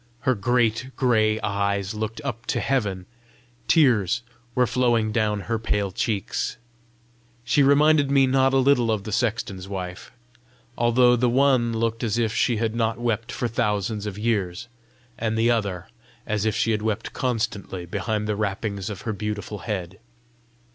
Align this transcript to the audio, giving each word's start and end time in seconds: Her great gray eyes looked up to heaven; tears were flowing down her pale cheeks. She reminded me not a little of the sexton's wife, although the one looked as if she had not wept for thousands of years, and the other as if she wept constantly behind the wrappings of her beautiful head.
Her 0.21 0.33
great 0.33 0.89
gray 0.95 1.39
eyes 1.41 1.93
looked 1.93 2.21
up 2.23 2.47
to 2.47 2.59
heaven; 2.59 3.05
tears 3.67 4.23
were 4.55 4.65
flowing 4.65 5.11
down 5.11 5.41
her 5.41 5.59
pale 5.59 5.91
cheeks. 5.91 6.57
She 7.43 7.61
reminded 7.61 8.09
me 8.09 8.25
not 8.25 8.51
a 8.51 8.57
little 8.57 8.89
of 8.89 9.03
the 9.03 9.11
sexton's 9.11 9.67
wife, 9.67 10.11
although 10.75 11.15
the 11.15 11.29
one 11.29 11.71
looked 11.73 12.03
as 12.03 12.17
if 12.17 12.33
she 12.33 12.57
had 12.57 12.73
not 12.73 12.97
wept 12.97 13.31
for 13.31 13.47
thousands 13.47 14.07
of 14.07 14.17
years, 14.17 14.67
and 15.19 15.37
the 15.37 15.51
other 15.51 15.87
as 16.25 16.45
if 16.45 16.55
she 16.55 16.75
wept 16.77 17.13
constantly 17.13 17.85
behind 17.85 18.27
the 18.27 18.35
wrappings 18.35 18.89
of 18.89 19.01
her 19.01 19.13
beautiful 19.13 19.59
head. 19.59 19.99